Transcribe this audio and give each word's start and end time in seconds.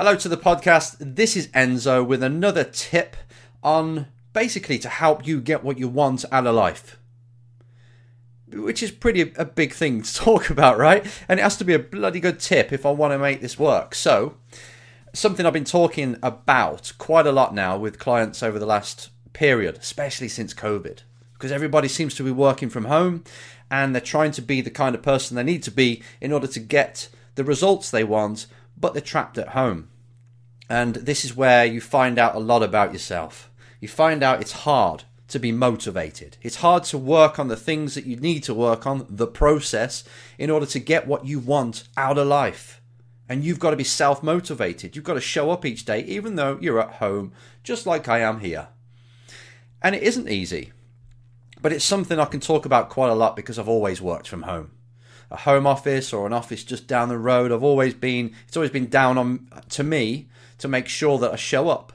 Hello 0.00 0.16
to 0.16 0.30
the 0.30 0.38
podcast. 0.38 0.96
This 0.98 1.36
is 1.36 1.48
Enzo 1.48 2.02
with 2.02 2.22
another 2.22 2.64
tip 2.64 3.18
on 3.62 4.06
basically 4.32 4.78
to 4.78 4.88
help 4.88 5.26
you 5.26 5.42
get 5.42 5.62
what 5.62 5.78
you 5.78 5.88
want 5.88 6.24
out 6.32 6.46
of 6.46 6.54
life. 6.54 6.98
Which 8.50 8.82
is 8.82 8.92
pretty 8.92 9.34
a 9.36 9.44
big 9.44 9.74
thing 9.74 10.00
to 10.00 10.14
talk 10.14 10.48
about, 10.48 10.78
right? 10.78 11.04
And 11.28 11.38
it 11.38 11.42
has 11.42 11.58
to 11.58 11.64
be 11.64 11.74
a 11.74 11.78
bloody 11.78 12.18
good 12.18 12.40
tip 12.40 12.72
if 12.72 12.86
I 12.86 12.92
want 12.92 13.12
to 13.12 13.18
make 13.18 13.42
this 13.42 13.58
work. 13.58 13.94
So, 13.94 14.36
something 15.12 15.44
I've 15.44 15.52
been 15.52 15.64
talking 15.64 16.16
about 16.22 16.94
quite 16.96 17.26
a 17.26 17.32
lot 17.32 17.54
now 17.54 17.76
with 17.76 17.98
clients 17.98 18.42
over 18.42 18.58
the 18.58 18.64
last 18.64 19.10
period, 19.34 19.76
especially 19.76 20.28
since 20.28 20.54
COVID, 20.54 21.00
because 21.34 21.52
everybody 21.52 21.88
seems 21.88 22.14
to 22.14 22.22
be 22.22 22.30
working 22.30 22.70
from 22.70 22.86
home 22.86 23.22
and 23.70 23.94
they're 23.94 24.00
trying 24.00 24.32
to 24.32 24.40
be 24.40 24.62
the 24.62 24.70
kind 24.70 24.94
of 24.94 25.02
person 25.02 25.36
they 25.36 25.42
need 25.42 25.62
to 25.64 25.70
be 25.70 26.02
in 26.22 26.32
order 26.32 26.46
to 26.46 26.58
get 26.58 27.10
the 27.34 27.44
results 27.44 27.90
they 27.90 28.02
want 28.02 28.46
but 28.80 28.94
they're 28.94 29.02
trapped 29.02 29.38
at 29.38 29.50
home. 29.50 29.88
And 30.68 30.94
this 30.96 31.24
is 31.24 31.36
where 31.36 31.64
you 31.64 31.80
find 31.80 32.18
out 32.18 32.34
a 32.34 32.38
lot 32.38 32.62
about 32.62 32.92
yourself. 32.92 33.50
You 33.80 33.88
find 33.88 34.22
out 34.22 34.40
it's 34.40 34.52
hard 34.52 35.04
to 35.28 35.38
be 35.38 35.52
motivated. 35.52 36.36
It's 36.42 36.56
hard 36.56 36.84
to 36.84 36.98
work 36.98 37.38
on 37.38 37.48
the 37.48 37.56
things 37.56 37.94
that 37.94 38.06
you 38.06 38.16
need 38.16 38.42
to 38.44 38.54
work 38.54 38.86
on, 38.86 39.06
the 39.08 39.26
process, 39.26 40.04
in 40.38 40.50
order 40.50 40.66
to 40.66 40.78
get 40.78 41.06
what 41.06 41.24
you 41.24 41.38
want 41.38 41.84
out 41.96 42.18
of 42.18 42.26
life. 42.26 42.80
And 43.28 43.44
you've 43.44 43.60
got 43.60 43.70
to 43.70 43.76
be 43.76 43.84
self 43.84 44.22
motivated. 44.22 44.96
You've 44.96 45.04
got 45.04 45.14
to 45.14 45.20
show 45.20 45.50
up 45.50 45.64
each 45.64 45.84
day, 45.84 46.02
even 46.04 46.34
though 46.34 46.58
you're 46.60 46.80
at 46.80 46.94
home, 46.94 47.32
just 47.62 47.86
like 47.86 48.08
I 48.08 48.20
am 48.20 48.40
here. 48.40 48.68
And 49.82 49.94
it 49.94 50.02
isn't 50.02 50.28
easy, 50.28 50.72
but 51.62 51.72
it's 51.72 51.84
something 51.84 52.18
I 52.18 52.24
can 52.26 52.40
talk 52.40 52.66
about 52.66 52.90
quite 52.90 53.10
a 53.10 53.14
lot 53.14 53.36
because 53.36 53.58
I've 53.58 53.68
always 53.68 54.02
worked 54.02 54.28
from 54.28 54.42
home 54.42 54.72
a 55.30 55.36
home 55.36 55.66
office 55.66 56.12
or 56.12 56.26
an 56.26 56.32
office 56.32 56.64
just 56.64 56.86
down 56.86 57.08
the 57.08 57.18
road. 57.18 57.52
I've 57.52 57.62
always 57.62 57.94
been 57.94 58.34
it's 58.46 58.56
always 58.56 58.70
been 58.70 58.88
down 58.88 59.18
on 59.18 59.48
to 59.70 59.84
me 59.84 60.28
to 60.58 60.68
make 60.68 60.88
sure 60.88 61.18
that 61.18 61.32
I 61.32 61.36
show 61.36 61.68
up. 61.68 61.92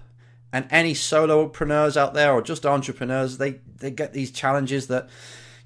And 0.53 0.67
any 0.70 0.94
solopreneurs 0.94 1.97
out 1.97 2.13
there 2.13 2.31
or 2.31 2.41
just 2.41 2.66
entrepreneurs, 2.66 3.38
they 3.38 3.59
they 3.78 3.91
get 3.91 4.13
these 4.13 4.31
challenges 4.31 4.88
that 4.88 5.09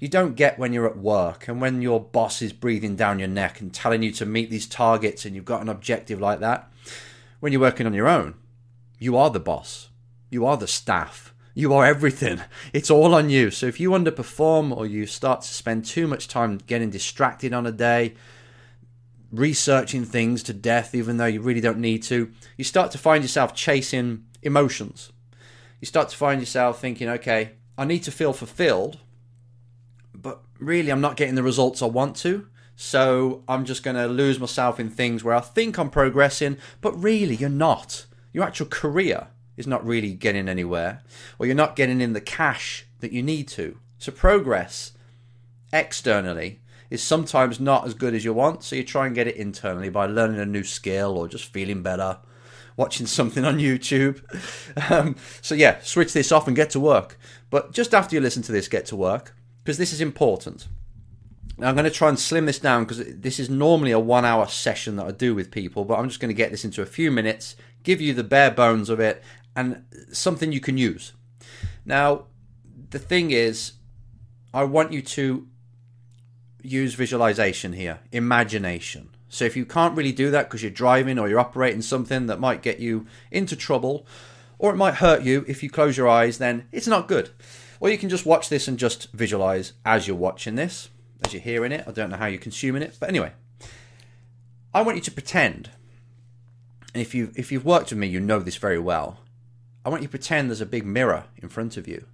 you 0.00 0.08
don't 0.08 0.34
get 0.34 0.58
when 0.58 0.72
you're 0.72 0.88
at 0.88 0.96
work 0.96 1.46
and 1.46 1.60
when 1.60 1.82
your 1.82 2.00
boss 2.00 2.40
is 2.40 2.52
breathing 2.52 2.96
down 2.96 3.18
your 3.18 3.28
neck 3.28 3.60
and 3.60 3.72
telling 3.72 4.02
you 4.02 4.10
to 4.12 4.26
meet 4.26 4.50
these 4.50 4.66
targets 4.66 5.24
and 5.24 5.36
you've 5.36 5.44
got 5.44 5.60
an 5.60 5.68
objective 5.68 6.20
like 6.20 6.40
that. 6.40 6.72
When 7.38 7.52
you're 7.52 7.60
working 7.60 7.86
on 7.86 7.94
your 7.94 8.08
own, 8.08 8.34
you 8.98 9.16
are 9.16 9.30
the 9.30 9.40
boss. 9.40 9.88
You 10.30 10.46
are 10.46 10.56
the 10.56 10.66
staff 10.66 11.29
you 11.54 11.74
are 11.74 11.84
everything. 11.84 12.40
It's 12.72 12.90
all 12.90 13.14
on 13.14 13.30
you. 13.30 13.50
So 13.50 13.66
if 13.66 13.80
you 13.80 13.90
underperform 13.90 14.76
or 14.76 14.86
you 14.86 15.06
start 15.06 15.42
to 15.42 15.48
spend 15.48 15.84
too 15.84 16.06
much 16.06 16.28
time 16.28 16.58
getting 16.66 16.90
distracted 16.90 17.52
on 17.52 17.66
a 17.66 17.72
day, 17.72 18.14
researching 19.32 20.04
things 20.04 20.42
to 20.44 20.52
death, 20.52 20.94
even 20.94 21.16
though 21.16 21.26
you 21.26 21.40
really 21.40 21.60
don't 21.60 21.78
need 21.78 22.02
to, 22.04 22.30
you 22.56 22.64
start 22.64 22.90
to 22.92 22.98
find 22.98 23.24
yourself 23.24 23.54
chasing 23.54 24.24
emotions. 24.42 25.12
You 25.80 25.86
start 25.86 26.08
to 26.10 26.16
find 26.16 26.40
yourself 26.40 26.80
thinking, 26.80 27.08
okay, 27.08 27.52
I 27.76 27.84
need 27.84 28.02
to 28.04 28.10
feel 28.10 28.32
fulfilled, 28.32 28.98
but 30.14 30.42
really 30.58 30.90
I'm 30.90 31.00
not 31.00 31.16
getting 31.16 31.34
the 31.34 31.42
results 31.42 31.82
I 31.82 31.86
want 31.86 32.16
to. 32.16 32.46
So 32.76 33.42
I'm 33.46 33.64
just 33.64 33.82
going 33.82 33.96
to 33.96 34.06
lose 34.06 34.40
myself 34.40 34.80
in 34.80 34.88
things 34.88 35.22
where 35.22 35.34
I 35.34 35.40
think 35.40 35.78
I'm 35.78 35.90
progressing, 35.90 36.56
but 36.80 36.92
really 36.92 37.34
you're 37.34 37.50
not. 37.50 38.06
Your 38.32 38.44
actual 38.44 38.66
career 38.66 39.28
is 39.60 39.66
not 39.66 39.86
really 39.86 40.14
getting 40.14 40.48
anywhere, 40.48 41.02
or 41.38 41.46
you're 41.46 41.54
not 41.54 41.76
getting 41.76 42.00
in 42.00 42.12
the 42.12 42.20
cash 42.20 42.86
that 42.98 43.12
you 43.12 43.22
need 43.22 43.46
to. 43.48 43.78
So, 43.98 44.10
progress 44.10 44.92
externally 45.72 46.60
is 46.90 47.02
sometimes 47.02 47.60
not 47.60 47.86
as 47.86 47.94
good 47.94 48.14
as 48.14 48.24
you 48.24 48.32
want, 48.32 48.64
so 48.64 48.74
you 48.74 48.82
try 48.82 49.06
and 49.06 49.14
get 49.14 49.28
it 49.28 49.36
internally 49.36 49.88
by 49.88 50.06
learning 50.06 50.40
a 50.40 50.46
new 50.46 50.64
skill 50.64 51.16
or 51.16 51.28
just 51.28 51.52
feeling 51.52 51.82
better, 51.82 52.18
watching 52.76 53.06
something 53.18 53.44
on 53.44 53.58
YouTube. 53.58 54.20
Um, 54.90 55.14
so, 55.40 55.54
yeah, 55.54 55.78
switch 55.82 56.12
this 56.12 56.32
off 56.32 56.48
and 56.48 56.56
get 56.56 56.70
to 56.70 56.80
work. 56.80 57.18
But 57.50 57.72
just 57.72 57.94
after 57.94 58.16
you 58.16 58.20
listen 58.20 58.42
to 58.44 58.52
this, 58.52 58.66
get 58.66 58.86
to 58.86 58.96
work, 58.96 59.36
because 59.62 59.78
this 59.78 59.92
is 59.92 60.00
important. 60.00 60.66
Now, 61.60 61.68
I'm 61.68 61.74
going 61.74 61.84
to 61.84 61.90
try 61.90 62.08
and 62.08 62.18
slim 62.18 62.46
this 62.46 62.58
down 62.58 62.84
because 62.84 63.04
this 63.04 63.38
is 63.38 63.50
normally 63.50 63.90
a 63.90 64.00
one 64.00 64.24
hour 64.24 64.48
session 64.48 64.96
that 64.96 65.06
I 65.06 65.10
do 65.10 65.34
with 65.34 65.50
people, 65.50 65.84
but 65.84 65.98
I'm 65.98 66.08
just 66.08 66.18
going 66.18 66.30
to 66.30 66.34
get 66.34 66.50
this 66.50 66.64
into 66.64 66.80
a 66.80 66.86
few 66.86 67.10
minutes, 67.10 67.54
give 67.82 68.00
you 68.00 68.14
the 68.14 68.24
bare 68.24 68.50
bones 68.50 68.88
of 68.88 68.98
it, 68.98 69.22
and 69.56 69.84
something 70.12 70.52
you 70.52 70.60
can 70.60 70.78
use. 70.78 71.12
Now, 71.84 72.24
the 72.90 72.98
thing 72.98 73.30
is, 73.30 73.72
I 74.52 74.64
want 74.64 74.92
you 74.92 75.02
to 75.02 75.46
use 76.62 76.94
visualization 76.94 77.72
here, 77.72 78.00
imagination. 78.12 79.10
So 79.28 79.44
if 79.44 79.56
you 79.56 79.64
can't 79.64 79.96
really 79.96 80.12
do 80.12 80.30
that 80.30 80.48
because 80.48 80.62
you're 80.62 80.72
driving 80.72 81.18
or 81.18 81.28
you're 81.28 81.40
operating 81.40 81.82
something 81.82 82.26
that 82.26 82.40
might 82.40 82.62
get 82.62 82.80
you 82.80 83.06
into 83.30 83.54
trouble 83.54 84.06
or 84.58 84.72
it 84.72 84.76
might 84.76 84.94
hurt 84.94 85.22
you 85.22 85.44
if 85.48 85.62
you 85.62 85.70
close 85.70 85.96
your 85.96 86.08
eyes, 86.08 86.38
then 86.38 86.66
it's 86.72 86.88
not 86.88 87.08
good. 87.08 87.30
Or 87.78 87.88
you 87.88 87.96
can 87.96 88.10
just 88.10 88.26
watch 88.26 88.48
this 88.48 88.68
and 88.68 88.78
just 88.78 89.10
visualize 89.12 89.72
as 89.86 90.06
you're 90.06 90.16
watching 90.16 90.56
this, 90.56 90.90
as 91.24 91.32
you're 91.32 91.42
hearing 91.42 91.72
it. 91.72 91.84
I 91.86 91.92
don't 91.92 92.10
know 92.10 92.16
how 92.16 92.26
you're 92.26 92.40
consuming 92.40 92.82
it, 92.82 92.96
but 93.00 93.08
anyway, 93.08 93.32
I 94.74 94.82
want 94.82 94.96
you 94.96 95.02
to 95.02 95.10
pretend. 95.10 95.70
And 96.92 97.00
if 97.00 97.14
you 97.14 97.32
if 97.36 97.50
you've 97.50 97.64
worked 97.64 97.90
with 97.90 97.98
me, 97.98 98.08
you 98.08 98.20
know 98.20 98.40
this 98.40 98.56
very 98.56 98.78
well. 98.78 99.20
I 99.90 99.92
want 99.92 100.02
you 100.02 100.06
to 100.06 100.12
pretend 100.12 100.48
there's 100.48 100.60
a 100.60 100.66
big 100.66 100.86
mirror 100.86 101.24
in 101.42 101.48
front 101.48 101.76
of 101.76 101.88
you. 101.88 102.04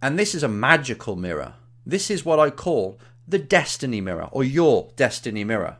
And 0.00 0.18
this 0.18 0.34
is 0.34 0.42
a 0.42 0.48
magical 0.48 1.16
mirror. 1.16 1.52
This 1.84 2.10
is 2.10 2.24
what 2.24 2.40
I 2.40 2.48
call 2.48 2.98
the 3.28 3.38
destiny 3.38 4.00
mirror 4.00 4.30
or 4.32 4.42
your 4.42 4.88
destiny 4.96 5.44
mirror. 5.44 5.76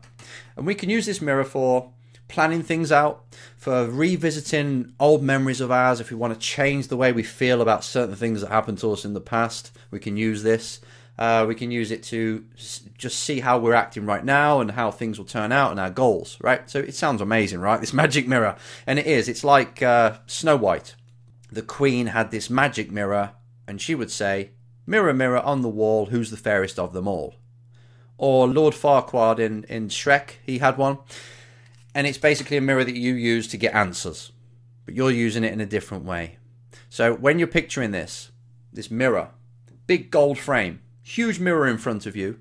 And 0.55 0.67
we 0.67 0.75
can 0.75 0.91
use 0.91 1.07
this 1.07 1.19
mirror 1.19 1.45
for 1.45 1.91
planning 2.27 2.61
things 2.61 2.91
out, 2.91 3.25
for 3.57 3.87
revisiting 3.87 4.93
old 4.99 5.23
memories 5.23 5.61
of 5.61 5.71
ours. 5.71 5.99
If 5.99 6.11
we 6.11 6.15
want 6.15 6.35
to 6.35 6.39
change 6.39 6.89
the 6.89 6.97
way 6.97 7.11
we 7.11 7.23
feel 7.23 7.63
about 7.63 7.83
certain 7.83 8.15
things 8.15 8.41
that 8.41 8.51
happened 8.51 8.77
to 8.77 8.91
us 8.91 9.03
in 9.03 9.15
the 9.15 9.19
past, 9.19 9.75
we 9.89 9.99
can 9.99 10.15
use 10.15 10.43
this. 10.43 10.79
Uh, 11.17 11.45
we 11.47 11.53
can 11.53 11.69
use 11.69 11.91
it 11.91 12.01
to 12.01 12.43
just 12.97 13.19
see 13.19 13.39
how 13.39 13.59
we're 13.59 13.73
acting 13.73 14.05
right 14.05 14.25
now 14.25 14.59
and 14.59 14.71
how 14.71 14.89
things 14.89 15.19
will 15.19 15.25
turn 15.25 15.51
out 15.51 15.69
and 15.69 15.79
our 15.79 15.91
goals, 15.91 16.37
right? 16.41 16.67
So 16.69 16.79
it 16.79 16.95
sounds 16.95 17.21
amazing, 17.21 17.59
right? 17.59 17.79
This 17.79 17.93
magic 18.03 18.27
mirror. 18.27 18.55
And 18.87 18.97
it 18.97 19.05
is. 19.05 19.29
It's 19.29 19.43
like 19.43 19.83
uh, 19.83 20.17
Snow 20.25 20.55
White. 20.55 20.95
The 21.51 21.61
queen 21.61 22.07
had 22.07 22.31
this 22.31 22.49
magic 22.49 22.91
mirror, 22.91 23.33
and 23.67 23.79
she 23.79 23.93
would 23.93 24.09
say, 24.09 24.51
Mirror, 24.85 25.13
mirror 25.13 25.39
on 25.39 25.61
the 25.61 25.69
wall, 25.69 26.07
who's 26.07 26.31
the 26.31 26.37
fairest 26.37 26.77
of 26.77 26.93
them 26.93 27.07
all? 27.07 27.35
Or 28.17 28.47
Lord 28.47 28.73
Farquaad 28.73 29.39
in, 29.39 29.63
in 29.65 29.87
Shrek, 29.87 30.31
he 30.45 30.57
had 30.57 30.77
one. 30.77 30.97
And 31.95 32.07
it's 32.07 32.17
basically 32.17 32.57
a 32.57 32.61
mirror 32.61 32.83
that 32.83 32.95
you 32.95 33.13
use 33.13 33.47
to 33.49 33.57
get 33.57 33.73
answers, 33.75 34.31
but 34.85 34.95
you're 34.95 35.11
using 35.11 35.43
it 35.43 35.53
in 35.53 35.61
a 35.61 35.65
different 35.65 36.05
way. 36.05 36.37
So 36.89 37.13
when 37.13 37.39
you're 37.39 37.47
picturing 37.47 37.91
this, 37.91 38.31
this 38.71 38.89
mirror, 38.89 39.29
big 39.87 40.09
gold 40.09 40.37
frame, 40.37 40.81
huge 41.03 41.39
mirror 41.39 41.67
in 41.67 41.77
front 41.77 42.05
of 42.05 42.15
you. 42.15 42.39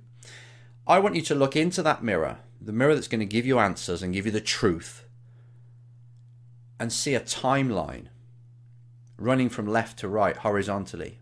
I 0.86 0.98
want 0.98 1.16
you 1.16 1.22
to 1.22 1.34
look 1.34 1.54
into 1.54 1.82
that 1.82 2.02
mirror, 2.02 2.38
the 2.60 2.72
mirror 2.72 2.94
that's 2.94 3.08
going 3.08 3.20
to 3.20 3.26
give 3.26 3.44
you 3.44 3.58
answers 3.58 4.02
and 4.02 4.14
give 4.14 4.24
you 4.24 4.32
the 4.32 4.40
truth, 4.40 5.04
and 6.80 6.92
see 6.92 7.14
a 7.14 7.20
timeline 7.20 8.06
running 9.18 9.48
from 9.48 9.66
left 9.66 9.98
to 9.98 10.08
right 10.08 10.36
horizontally. 10.36 11.18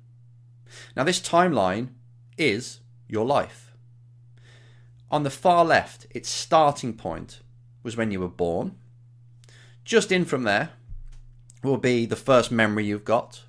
Now, 0.97 1.05
this 1.05 1.21
timeline 1.21 1.89
is 2.39 2.81
your 3.09 3.27
life. 3.27 3.73
On 5.11 5.25
the 5.25 5.31
far 5.31 5.65
left, 5.65 6.07
its 6.11 6.29
starting 6.29 6.95
point 6.95 7.41
was 7.83 7.97
when 7.97 8.11
you 8.11 8.21
were 8.21 8.29
born. 8.29 8.77
Just 9.85 10.13
in 10.13 10.25
from 10.25 10.45
there 10.45 10.71
will 11.63 11.79
be 11.79 12.07
the 12.07 12.17
first 12.17 12.53
memory 12.53 12.85
you've 12.87 13.05
got, 13.05 13.43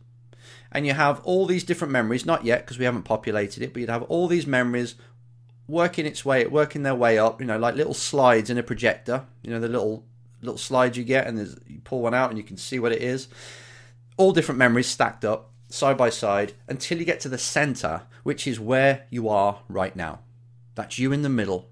and 0.71 0.85
you 0.85 0.93
have 0.93 1.19
all 1.23 1.45
these 1.45 1.63
different 1.63 1.91
memories, 1.91 2.25
not 2.25 2.45
yet 2.45 2.61
because 2.61 2.79
we 2.79 2.85
haven't 2.85 3.03
populated 3.03 3.61
it, 3.61 3.73
but 3.73 3.79
you'd 3.79 3.89
have 3.89 4.03
all 4.03 4.27
these 4.27 4.47
memories 4.47 4.95
working 5.67 6.05
its 6.05 6.25
way, 6.25 6.45
working 6.45 6.83
their 6.83 6.95
way 6.95 7.17
up, 7.17 7.39
you 7.39 7.47
know, 7.47 7.57
like 7.57 7.75
little 7.75 7.93
slides 7.93 8.49
in 8.49 8.57
a 8.57 8.63
projector, 8.63 9.25
you 9.41 9.49
know, 9.49 9.59
the 9.59 9.67
little 9.67 10.05
little 10.41 10.57
slides 10.57 10.97
you 10.97 11.03
get, 11.03 11.27
and 11.27 11.37
there's, 11.37 11.55
you 11.67 11.79
pull 11.83 12.01
one 12.01 12.13
out 12.13 12.29
and 12.29 12.37
you 12.37 12.43
can 12.43 12.57
see 12.57 12.79
what 12.79 12.91
it 12.91 13.01
is. 13.01 13.28
All 14.17 14.31
different 14.31 14.59
memories 14.59 14.87
stacked 14.87 15.23
up 15.23 15.51
side 15.69 15.97
by 15.97 16.09
side 16.09 16.53
until 16.67 16.97
you 16.97 17.05
get 17.05 17.19
to 17.22 17.29
the 17.29 17.37
center, 17.37 18.03
which 18.23 18.47
is 18.47 18.59
where 18.59 19.05
you 19.09 19.29
are 19.29 19.59
right 19.69 19.96
now. 19.96 20.19
That's 20.75 20.99
you 20.99 21.11
in 21.11 21.22
the 21.22 21.29
middle. 21.29 21.69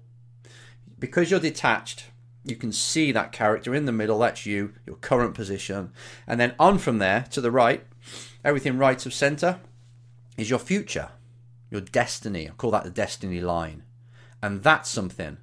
Because 0.98 1.30
you're 1.30 1.40
detached, 1.40 2.04
you 2.44 2.56
can 2.56 2.72
see 2.72 3.12
that 3.12 3.32
character 3.32 3.74
in 3.74 3.86
the 3.86 3.92
middle, 3.92 4.20
that's 4.20 4.46
you, 4.46 4.74
your 4.86 4.96
current 4.96 5.34
position. 5.34 5.92
And 6.26 6.40
then 6.40 6.54
on 6.58 6.78
from 6.78 6.98
there 6.98 7.26
to 7.30 7.40
the 7.40 7.50
right, 7.50 7.84
everything 8.44 8.78
right 8.78 9.04
of 9.04 9.14
center 9.14 9.60
is 10.36 10.50
your 10.50 10.58
future, 10.58 11.10
your 11.70 11.80
destiny. 11.80 12.48
I 12.48 12.52
call 12.52 12.70
that 12.72 12.84
the 12.84 12.90
destiny 12.90 13.40
line. 13.40 13.82
And 14.42 14.62
that's 14.62 14.88
something 14.88 15.38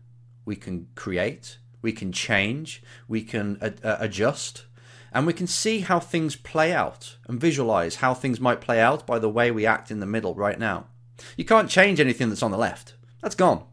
we 0.45 0.55
can 0.55 0.87
create, 0.95 1.59
we 1.81 1.91
can 1.91 2.11
change, 2.11 2.81
we 3.07 3.21
can 3.21 3.57
uh, 3.61 3.97
adjust, 3.99 4.65
and 5.11 5.25
we 5.25 5.33
can 5.33 5.47
see 5.47 5.81
how 5.81 5.99
things 5.99 6.35
play 6.35 6.73
out 6.73 7.17
and 7.27 7.39
visualize 7.39 7.95
how 7.97 8.13
things 8.13 8.39
might 8.39 8.61
play 8.61 8.79
out 8.79 9.05
by 9.05 9.19
the 9.19 9.29
way 9.29 9.51
we 9.51 9.65
act 9.65 9.91
in 9.91 9.99
the 9.99 10.05
middle 10.05 10.35
right 10.35 10.59
now. 10.59 10.87
You 11.35 11.45
can't 11.45 11.69
change 11.69 11.99
anything 11.99 12.29
that's 12.29 12.43
on 12.43 12.51
the 12.51 12.57
left. 12.57 12.93
That's 13.21 13.35
gone. 13.35 13.63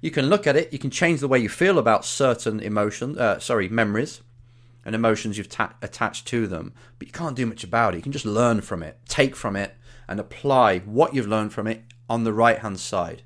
You 0.00 0.10
can 0.10 0.26
look 0.26 0.46
at 0.46 0.56
it, 0.56 0.72
you 0.72 0.78
can 0.78 0.90
change 0.90 1.20
the 1.20 1.28
way 1.28 1.38
you 1.38 1.48
feel 1.48 1.78
about 1.78 2.04
certain 2.04 2.60
emotions, 2.60 3.16
uh, 3.16 3.38
sorry, 3.38 3.68
memories, 3.68 4.20
and 4.84 4.94
emotions 4.94 5.38
you've 5.38 5.48
ta- 5.48 5.74
attached 5.82 6.26
to 6.28 6.46
them, 6.46 6.72
but 6.98 7.08
you 7.08 7.12
can't 7.12 7.36
do 7.36 7.46
much 7.46 7.64
about 7.64 7.94
it. 7.94 7.98
You 7.98 8.02
can 8.02 8.12
just 8.12 8.24
learn 8.24 8.60
from 8.60 8.82
it, 8.82 8.98
take 9.08 9.34
from 9.34 9.56
it, 9.56 9.74
and 10.08 10.20
apply 10.20 10.80
what 10.80 11.14
you've 11.14 11.26
learned 11.28 11.52
from 11.52 11.66
it 11.66 11.82
on 12.08 12.24
the 12.24 12.32
right 12.32 12.58
hand 12.58 12.78
side. 12.78 13.22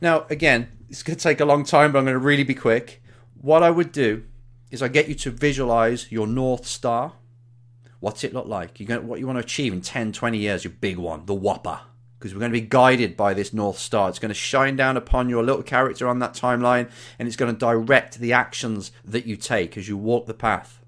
Now, 0.00 0.26
again, 0.30 0.68
it's 0.88 1.02
going 1.02 1.16
to 1.16 1.22
take 1.22 1.40
a 1.40 1.44
long 1.44 1.64
time, 1.64 1.92
but 1.92 1.98
I'm 1.98 2.04
going 2.04 2.14
to 2.14 2.18
really 2.18 2.44
be 2.44 2.54
quick. 2.54 3.02
What 3.40 3.62
I 3.62 3.70
would 3.70 3.92
do 3.92 4.24
is 4.70 4.82
I 4.82 4.88
get 4.88 5.08
you 5.08 5.14
to 5.16 5.30
visualize 5.30 6.10
your 6.10 6.26
North 6.26 6.66
Star. 6.66 7.12
What's 8.00 8.22
it 8.24 8.32
look 8.32 8.46
like? 8.46 8.74
To, 8.74 8.98
what 8.98 9.18
you 9.18 9.26
want 9.26 9.38
to 9.38 9.44
achieve 9.44 9.72
in 9.72 9.80
10, 9.80 10.12
20 10.12 10.38
years, 10.38 10.64
your 10.64 10.72
big 10.80 10.98
one, 10.98 11.26
the 11.26 11.34
Whopper. 11.34 11.80
Because 12.18 12.34
we're 12.34 12.40
going 12.40 12.52
to 12.52 12.60
be 12.60 12.66
guided 12.66 13.16
by 13.16 13.32
this 13.32 13.52
North 13.52 13.78
Star. 13.78 14.08
It's 14.08 14.18
going 14.18 14.30
to 14.30 14.34
shine 14.34 14.74
down 14.74 14.96
upon 14.96 15.28
your 15.28 15.44
little 15.44 15.62
character 15.62 16.08
on 16.08 16.18
that 16.18 16.34
timeline 16.34 16.90
and 17.18 17.28
it's 17.28 17.36
going 17.36 17.52
to 17.52 17.58
direct 17.58 18.18
the 18.18 18.32
actions 18.32 18.90
that 19.04 19.26
you 19.26 19.36
take 19.36 19.78
as 19.78 19.88
you 19.88 19.96
walk 19.96 20.26
the 20.26 20.34
path. 20.34 20.80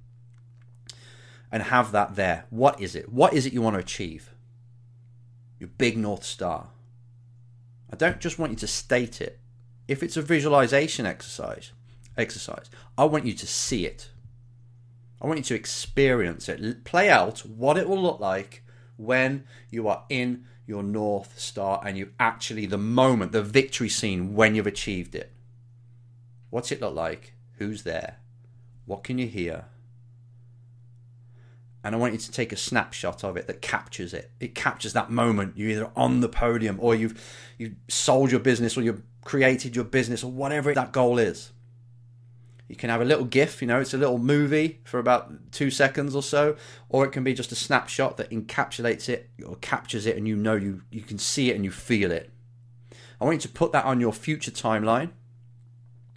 And 1.52 1.64
have 1.64 1.92
that 1.92 2.16
there. 2.16 2.46
What 2.50 2.80
is 2.80 2.94
it? 2.94 3.12
What 3.12 3.32
is 3.32 3.46
it 3.46 3.52
you 3.52 3.62
want 3.62 3.74
to 3.74 3.80
achieve? 3.80 4.32
Your 5.58 5.68
big 5.78 5.96
North 5.96 6.24
Star. 6.24 6.68
I 7.92 7.96
don't 7.96 8.20
just 8.20 8.38
want 8.38 8.52
you 8.52 8.58
to 8.58 8.66
state 8.66 9.20
it. 9.20 9.40
If 9.88 10.02
it's 10.02 10.16
a 10.16 10.22
visualization 10.22 11.06
exercise, 11.06 11.72
exercise, 12.16 12.70
I 12.96 13.04
want 13.04 13.26
you 13.26 13.32
to 13.34 13.46
see 13.46 13.84
it. 13.84 14.10
I 15.20 15.26
want 15.26 15.38
you 15.38 15.44
to 15.44 15.54
experience 15.54 16.48
it. 16.48 16.84
Play 16.84 17.10
out 17.10 17.40
what 17.40 17.76
it 17.76 17.88
will 17.88 18.00
look 18.00 18.20
like 18.20 18.62
when 18.96 19.44
you 19.70 19.88
are 19.88 20.04
in 20.08 20.44
your 20.66 20.82
North 20.82 21.38
Star 21.38 21.82
and 21.84 21.98
you 21.98 22.12
actually, 22.18 22.66
the 22.66 22.78
moment, 22.78 23.32
the 23.32 23.42
victory 23.42 23.88
scene 23.88 24.34
when 24.34 24.54
you've 24.54 24.66
achieved 24.66 25.14
it. 25.14 25.32
What's 26.50 26.72
it 26.72 26.80
look 26.80 26.94
like? 26.94 27.34
Who's 27.58 27.82
there? 27.82 28.16
What 28.86 29.04
can 29.04 29.18
you 29.18 29.26
hear? 29.26 29.66
And 31.82 31.94
I 31.94 31.98
want 31.98 32.12
you 32.12 32.18
to 32.18 32.32
take 32.32 32.52
a 32.52 32.56
snapshot 32.56 33.24
of 33.24 33.36
it 33.36 33.46
that 33.46 33.62
captures 33.62 34.12
it. 34.12 34.30
It 34.38 34.54
captures 34.54 34.92
that 34.92 35.10
moment. 35.10 35.56
You're 35.56 35.70
either 35.70 35.90
on 35.96 36.20
the 36.20 36.28
podium 36.28 36.76
or 36.80 36.94
you've 36.94 37.22
you've 37.56 37.76
sold 37.88 38.30
your 38.30 38.40
business 38.40 38.76
or 38.76 38.82
you've 38.82 39.02
created 39.24 39.74
your 39.74 39.84
business 39.84 40.22
or 40.22 40.30
whatever 40.30 40.74
that 40.74 40.92
goal 40.92 41.18
is. 41.18 41.52
You 42.70 42.76
can 42.76 42.88
have 42.88 43.00
a 43.00 43.04
little 43.04 43.24
GIF, 43.24 43.60
you 43.60 43.66
know, 43.66 43.80
it's 43.80 43.94
a 43.94 43.98
little 43.98 44.18
movie 44.18 44.78
for 44.84 45.00
about 45.00 45.50
two 45.50 45.72
seconds 45.72 46.14
or 46.14 46.22
so, 46.22 46.54
or 46.88 47.04
it 47.04 47.10
can 47.10 47.24
be 47.24 47.34
just 47.34 47.50
a 47.50 47.56
snapshot 47.56 48.16
that 48.18 48.30
encapsulates 48.30 49.08
it 49.08 49.28
or 49.44 49.56
captures 49.56 50.06
it 50.06 50.16
and 50.16 50.28
you 50.28 50.36
know 50.36 50.54
you, 50.54 50.82
you 50.88 51.00
can 51.00 51.18
see 51.18 51.50
it 51.50 51.56
and 51.56 51.64
you 51.64 51.72
feel 51.72 52.12
it. 52.12 52.30
I 53.20 53.24
want 53.24 53.34
you 53.34 53.40
to 53.40 53.48
put 53.48 53.72
that 53.72 53.86
on 53.86 54.00
your 54.00 54.12
future 54.12 54.52
timeline 54.52 55.10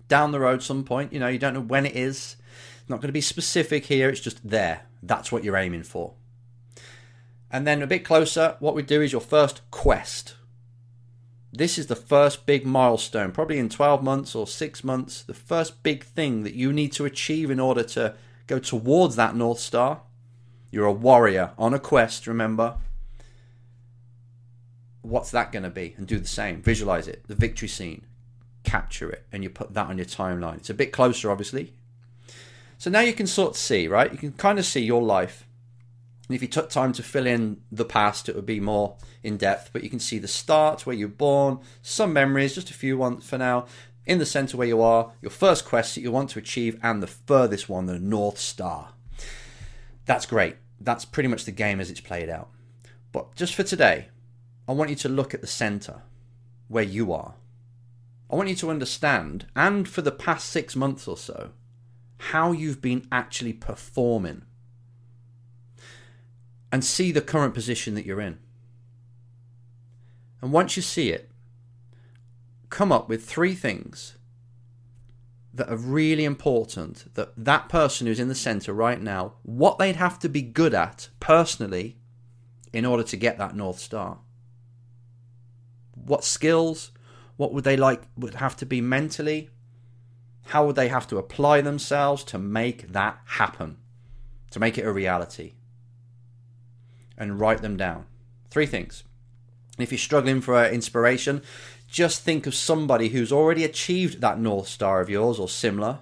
down 0.07 0.31
the 0.31 0.39
road 0.39 0.61
some 0.61 0.83
point. 0.83 1.11
You 1.11 1.19
know, 1.19 1.27
you 1.27 1.39
don't 1.39 1.55
know 1.55 1.59
when 1.59 1.88
it 1.88 1.95
is. 1.95 2.35
It's 2.81 2.88
not 2.88 2.97
going 2.97 3.09
to 3.09 3.13
be 3.13 3.21
specific 3.21 3.85
here, 3.85 4.09
it's 4.09 4.19
just 4.19 4.47
there. 4.47 4.83
That's 5.01 5.31
what 5.31 5.44
you're 5.44 5.57
aiming 5.57 5.83
for. 5.83 6.13
And 7.49 7.65
then 7.65 7.81
a 7.81 7.88
bit 7.88 8.06
closer, 8.06 8.57
what 8.59 8.75
we 8.75 8.83
do 8.83 9.01
is 9.01 9.11
your 9.11 9.21
first 9.21 9.61
quest 9.71 10.35
this 11.55 11.77
is 11.77 11.85
the 11.85 11.95
first 11.95 12.47
big 12.47 12.65
milestone, 12.65 13.31
probably 13.31 13.59
in 13.59 13.69
12 13.69 14.03
months 14.03 14.33
or 14.33 14.47
six 14.47 14.83
months, 14.83 15.21
the 15.21 15.35
first 15.35 15.83
big 15.83 16.03
thing 16.03 16.44
that 16.44 16.55
you 16.55 16.73
need 16.73 16.91
to 16.94 17.05
achieve 17.05 17.51
in 17.51 17.59
order 17.59 17.83
to 17.83 18.15
go 18.47 18.57
towards 18.57 19.15
that 19.15 19.35
North 19.35 19.59
Star. 19.59 20.01
You're 20.71 20.88
a 20.88 20.91
warrior 20.91 21.51
on 21.59 21.75
a 21.75 21.79
quest, 21.79 22.25
remember? 22.25 22.77
What's 25.03 25.29
that 25.29 25.51
going 25.51 25.63
to 25.63 25.69
be? 25.69 25.94
And 25.95 26.07
do 26.07 26.17
the 26.17 26.27
same. 26.27 26.59
Visualize 26.61 27.07
it, 27.07 27.23
the 27.27 27.35
victory 27.35 27.67
scene, 27.67 28.06
capture 28.63 29.11
it, 29.11 29.27
and 29.31 29.44
you 29.44 29.51
put 29.51 29.75
that 29.75 29.88
on 29.88 29.97
your 29.97 30.07
timeline. 30.07 30.57
It's 30.57 30.71
a 30.71 30.73
bit 30.73 30.91
closer, 30.91 31.29
obviously. 31.29 31.73
So 32.79 32.89
now 32.89 33.01
you 33.01 33.13
can 33.13 33.27
sort 33.27 33.51
of 33.51 33.57
see, 33.57 33.88
right? 33.88 34.11
You 34.11 34.17
can 34.17 34.31
kind 34.31 34.57
of 34.57 34.65
see 34.65 34.81
your 34.81 35.03
life 35.03 35.45
if 36.29 36.41
you 36.41 36.47
took 36.47 36.69
time 36.69 36.93
to 36.93 37.03
fill 37.03 37.27
in 37.27 37.61
the 37.71 37.85
past, 37.85 38.29
it 38.29 38.35
would 38.35 38.45
be 38.45 38.59
more 38.59 38.95
in 39.23 39.37
depth. 39.37 39.71
But 39.73 39.83
you 39.83 39.89
can 39.89 39.99
see 39.99 40.19
the 40.19 40.27
start, 40.27 40.85
where 40.85 40.95
you're 40.95 41.09
born, 41.09 41.59
some 41.81 42.13
memories, 42.13 42.55
just 42.55 42.69
a 42.69 42.73
few 42.73 42.97
ones 42.97 43.27
for 43.27 43.37
now. 43.37 43.65
In 44.05 44.19
the 44.19 44.25
center 44.25 44.57
where 44.57 44.67
you 44.67 44.81
are, 44.81 45.11
your 45.21 45.31
first 45.31 45.65
quest 45.65 45.95
that 45.95 46.01
you 46.01 46.11
want 46.11 46.29
to 46.31 46.39
achieve, 46.39 46.79
and 46.81 47.01
the 47.01 47.07
furthest 47.07 47.69
one, 47.69 47.85
the 47.85 47.99
North 47.99 48.37
Star. 48.37 48.93
That's 50.05 50.25
great. 50.25 50.57
That's 50.79 51.05
pretty 51.05 51.29
much 51.29 51.45
the 51.45 51.51
game 51.51 51.79
as 51.79 51.89
it's 51.89 52.01
played 52.01 52.29
out. 52.29 52.49
But 53.11 53.35
just 53.35 53.55
for 53.55 53.63
today, 53.63 54.07
I 54.67 54.71
want 54.73 54.89
you 54.89 54.95
to 54.97 55.09
look 55.09 55.33
at 55.33 55.41
the 55.41 55.47
center 55.47 56.01
where 56.67 56.83
you 56.83 57.13
are. 57.13 57.35
I 58.29 58.35
want 58.35 58.49
you 58.49 58.55
to 58.55 58.69
understand, 58.69 59.45
and 59.55 59.87
for 59.87 60.01
the 60.01 60.11
past 60.11 60.49
six 60.49 60.75
months 60.75 61.07
or 61.07 61.17
so, 61.17 61.51
how 62.17 62.51
you've 62.51 62.81
been 62.81 63.07
actually 63.11 63.53
performing 63.53 64.43
and 66.73 66.83
see 66.83 67.11
the 67.11 67.21
current 67.21 67.53
position 67.53 67.93
that 67.93 68.03
you're 68.03 68.19
in. 68.19 68.39
And 70.41 70.51
once 70.51 70.75
you 70.75 70.81
see 70.81 71.11
it, 71.11 71.29
come 72.71 72.91
up 72.91 73.07
with 73.07 73.23
three 73.23 73.53
things 73.53 74.17
that 75.53 75.69
are 75.69 75.77
really 75.77 76.25
important 76.25 77.13
that 77.13 77.31
that 77.37 77.69
person 77.69 78.07
who's 78.07 78.19
in 78.19 78.27
the 78.27 78.33
center 78.33 78.73
right 78.73 78.99
now 78.99 79.33
what 79.43 79.77
they'd 79.77 79.97
have 79.97 80.17
to 80.17 80.27
be 80.27 80.41
good 80.41 80.73
at 80.73 81.09
personally 81.19 81.97
in 82.73 82.85
order 82.85 83.03
to 83.03 83.15
get 83.15 83.37
that 83.37 83.55
north 83.55 83.77
star. 83.77 84.17
What 85.93 86.23
skills 86.23 86.91
what 87.37 87.53
would 87.53 87.65
they 87.65 87.77
like 87.77 88.01
would 88.17 88.35
have 88.35 88.57
to 88.57 88.65
be 88.65 88.81
mentally? 88.81 89.51
How 90.47 90.65
would 90.65 90.75
they 90.75 90.87
have 90.87 91.05
to 91.09 91.19
apply 91.19 91.61
themselves 91.61 92.23
to 92.25 92.39
make 92.39 92.93
that 92.93 93.19
happen 93.25 93.77
to 94.49 94.59
make 94.59 94.79
it 94.79 94.87
a 94.87 94.91
reality 94.91 95.53
and 97.23 97.39
write 97.39 97.61
them 97.61 97.77
down. 97.77 98.05
Three 98.51 98.67
things. 98.67 99.03
If 99.79 99.91
you're 99.91 99.97
struggling 99.97 100.41
for 100.41 100.63
inspiration, 100.65 101.41
just 101.87 102.21
think 102.21 102.45
of 102.45 102.53
somebody 102.53 103.09
who's 103.09 103.31
already 103.31 103.63
achieved 103.63 104.21
that 104.21 104.39
North 104.39 104.67
Star 104.67 105.01
of 105.01 105.09
yours 105.09 105.39
or 105.39 105.49
similar 105.49 105.99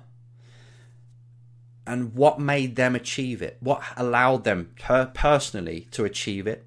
and 1.88 2.14
what 2.14 2.40
made 2.40 2.76
them 2.76 2.96
achieve 2.96 3.42
it? 3.42 3.58
What 3.60 3.82
allowed 3.98 4.44
them 4.44 4.72
per- 4.80 5.12
personally 5.14 5.88
to 5.92 6.06
achieve 6.06 6.48
it? 6.48 6.66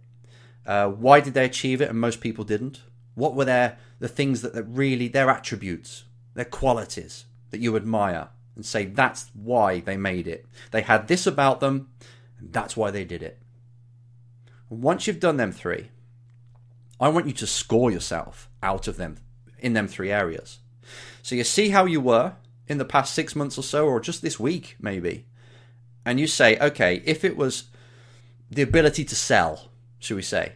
Uh, 0.67 0.89
why 0.89 1.21
did 1.21 1.35
they 1.35 1.45
achieve 1.45 1.81
it 1.81 1.91
and 1.91 2.01
most 2.01 2.21
people 2.21 2.45
didn't? 2.45 2.83
What 3.15 3.35
were 3.35 3.45
their 3.45 3.79
the 4.01 4.09
things 4.09 4.43
that, 4.43 4.55
that 4.55 4.65
really 4.65 5.09
their 5.09 5.31
attributes, 5.31 6.05
their 6.35 6.45
qualities 6.45 7.27
that 7.51 7.61
you 7.61 7.77
admire 7.77 8.29
and 8.57 8.65
say 8.65 8.85
that's 8.85 9.31
why 9.35 9.81
they 9.81 9.97
made 9.97 10.27
it. 10.27 10.47
They 10.71 10.83
had 10.83 11.09
this 11.09 11.27
about 11.27 11.61
them, 11.61 11.89
and 12.39 12.53
that's 12.53 12.77
why 12.77 12.91
they 12.91 13.05
did 13.05 13.23
it. 13.23 13.39
Once 14.83 15.07
you've 15.07 15.21
done 15.21 15.37
them 15.37 15.53
three, 15.53 15.89
I 17.01 17.09
want 17.09 17.27
you 17.27 17.33
to 17.33 17.47
score 17.47 17.91
yourself 17.91 18.49
out 18.63 18.89
of 18.89 18.97
them 18.97 19.19
in 19.59 19.73
them 19.73 19.89
three 19.89 20.11
areas. 20.11 20.59
So 21.23 21.35
you 21.35 21.45
see 21.45 21.71
how 21.71 21.87
you 21.87 22.01
were 22.01 22.35
in 22.67 22.79
the 22.79 22.85
past 22.85 23.15
six 23.15 23.37
months 23.37 23.59
or 23.59 23.63
so, 23.63 23.87
or 23.87 24.01
just 24.01 24.23
this 24.23 24.41
week, 24.41 24.77
maybe. 24.81 25.27
And 26.05 26.19
you 26.19 26.27
say, 26.27 26.59
okay, 26.59 27.03
if 27.05 27.25
it 27.25 27.37
was 27.37 27.65
the 28.51 28.63
ability 28.63 29.05
to 29.05 29.15
sell, 29.15 29.71
should 29.99 30.17
we 30.17 30.23
say, 30.23 30.53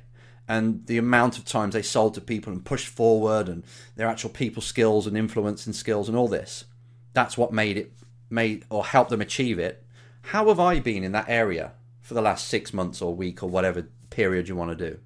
and 0.47 0.87
the 0.87 0.99
amount 0.99 1.37
of 1.37 1.45
times 1.45 1.75
they 1.75 1.83
sold 1.83 2.15
to 2.15 2.21
people 2.21 2.53
and 2.53 2.65
pushed 2.65 2.89
forward 2.89 3.49
and 3.49 3.65
their 3.97 4.09
actual 4.09 4.31
people 4.31 4.63
skills 4.63 5.07
and 5.07 5.17
influence 5.17 5.67
and 5.67 5.77
skills 5.77 6.09
and 6.09 6.17
all 6.17 6.29
this, 6.29 6.65
that's 7.13 7.37
what 7.37 7.53
made 7.53 7.77
it 7.77 7.93
made 8.31 8.65
or 8.71 8.87
helped 8.87 9.11
them 9.11 9.21
achieve 9.21 9.59
it. 9.59 9.85
How 10.23 10.49
have 10.49 10.61
I 10.61 10.81
been 10.81 11.05
in 11.05 11.13
that 11.13 11.29
area 11.29 11.73
for 12.01 12.15
the 12.15 12.23
last 12.23 12.49
six 12.49 12.73
months 12.73 13.03
or 13.03 13.15
week 13.15 13.43
or 13.43 13.51
whatever 13.51 13.89
period 14.11 14.49
you 14.49 14.57
want 14.57 14.77
to 14.77 14.91
do. 14.91 14.99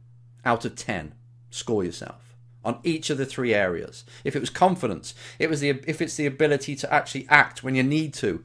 Out 0.44 0.64
of 0.64 0.74
10, 0.74 1.14
score 1.50 1.84
yourself 1.84 2.36
on 2.64 2.78
each 2.84 3.10
of 3.10 3.18
the 3.18 3.26
three 3.26 3.54
areas. 3.54 4.04
If 4.24 4.36
it 4.36 4.40
was 4.40 4.50
confidence, 4.50 5.14
it 5.38 5.50
was 5.50 5.60
the 5.60 5.70
if 5.86 6.00
it's 6.00 6.16
the 6.16 6.26
ability 6.26 6.76
to 6.76 6.92
actually 6.92 7.26
act 7.28 7.62
when 7.62 7.74
you 7.74 7.82
need 7.82 8.14
to 8.14 8.44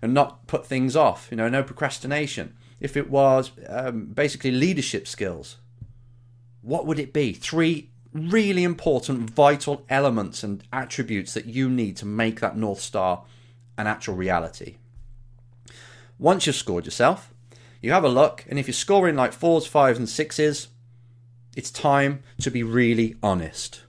and 0.00 0.14
not 0.14 0.46
put 0.46 0.66
things 0.66 0.96
off, 0.96 1.28
you 1.30 1.36
know, 1.36 1.48
no 1.48 1.62
procrastination. 1.62 2.56
If 2.80 2.96
it 2.96 3.10
was 3.10 3.50
um, 3.68 4.06
basically 4.06 4.52
leadership 4.52 5.08
skills, 5.08 5.56
what 6.62 6.86
would 6.86 6.98
it 6.98 7.12
be? 7.12 7.32
Three 7.32 7.90
really 8.12 8.64
important, 8.64 9.30
vital 9.30 9.84
elements 9.88 10.42
and 10.42 10.62
attributes 10.72 11.34
that 11.34 11.46
you 11.46 11.68
need 11.68 11.96
to 11.98 12.06
make 12.06 12.40
that 12.40 12.56
North 12.56 12.80
Star 12.80 13.24
an 13.76 13.86
actual 13.86 14.14
reality. 14.14 14.76
Once 16.18 16.46
you've 16.46 16.56
scored 16.56 16.84
yourself, 16.84 17.32
you 17.80 17.92
have 17.92 18.04
a 18.04 18.08
look, 18.08 18.44
and 18.48 18.58
if 18.58 18.66
you're 18.66 18.74
scoring 18.74 19.16
like 19.16 19.32
fours, 19.32 19.66
fives, 19.66 19.98
and 19.98 20.08
sixes, 20.08 20.68
it's 21.56 21.70
time 21.70 22.22
to 22.40 22.50
be 22.50 22.62
really 22.62 23.16
honest 23.22 23.82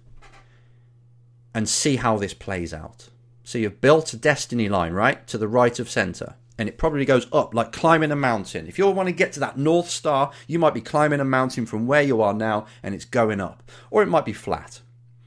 and 1.53 1.67
see 1.67 1.95
how 1.95 2.17
this 2.17 2.33
plays 2.33 2.73
out. 2.73 3.09
So 3.43 3.57
you've 3.57 3.81
built 3.81 4.13
a 4.13 4.17
destiny 4.17 4.69
line, 4.69 4.93
right, 4.93 5.25
to 5.27 5.37
the 5.37 5.47
right 5.47 5.79
of 5.79 5.89
center, 5.89 6.35
and 6.57 6.69
it 6.69 6.77
probably 6.77 7.05
goes 7.05 7.25
up 7.33 7.53
like 7.55 7.71
climbing 7.71 8.11
a 8.11 8.15
mountain. 8.15 8.67
If 8.67 8.77
you 8.77 8.87
want 8.91 9.07
to 9.07 9.13
get 9.13 9.33
to 9.33 9.39
that 9.39 9.57
North 9.57 9.89
Star, 9.89 10.31
you 10.45 10.59
might 10.59 10.73
be 10.73 10.81
climbing 10.81 11.19
a 11.19 11.25
mountain 11.25 11.65
from 11.65 11.87
where 11.87 12.03
you 12.03 12.21
are 12.21 12.33
now 12.33 12.67
and 12.83 12.93
it's 12.93 13.05
going 13.05 13.41
up, 13.41 13.63
or 13.89 14.03
it 14.03 14.09
might 14.09 14.25
be 14.25 14.33
flat. 14.33 14.81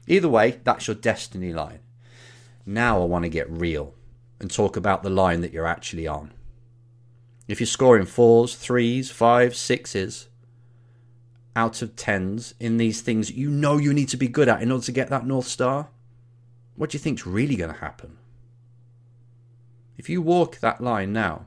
Either 0.07 0.29
way, 0.29 0.59
that's 0.63 0.87
your 0.87 0.95
destiny 0.95 1.51
line. 1.51 1.79
Now 2.65 3.01
I 3.01 3.05
want 3.05 3.23
to 3.23 3.29
get 3.29 3.49
real 3.49 3.93
and 4.39 4.49
talk 4.49 4.77
about 4.77 5.03
the 5.03 5.09
line 5.09 5.41
that 5.41 5.51
you're 5.51 5.67
actually 5.67 6.07
on. 6.07 6.31
If 7.47 7.59
you're 7.59 7.67
scoring 7.67 8.05
fours, 8.05 8.55
threes, 8.55 9.11
fives, 9.11 9.57
sixes 9.57 10.29
out 11.55 11.81
of 11.81 11.95
tens 11.95 12.55
in 12.59 12.77
these 12.77 13.01
things 13.01 13.31
you 13.31 13.49
know 13.49 13.77
you 13.77 13.93
need 13.93 14.09
to 14.09 14.17
be 14.17 14.27
good 14.27 14.49
at 14.49 14.61
in 14.61 14.71
order 14.71 14.85
to 14.85 14.91
get 14.91 15.09
that 15.09 15.25
North 15.25 15.47
Star, 15.47 15.89
what 16.75 16.89
do 16.89 16.95
you 16.95 16.99
think's 16.99 17.27
really 17.27 17.55
going 17.55 17.71
to 17.73 17.79
happen? 17.79 18.17
If 19.97 20.09
you 20.09 20.21
walk 20.21 20.59
that 20.59 20.81
line 20.81 21.13
now 21.13 21.45